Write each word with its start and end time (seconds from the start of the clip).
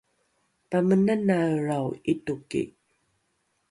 pamenanaelrao 0.69 1.87
’itoki 2.11 2.61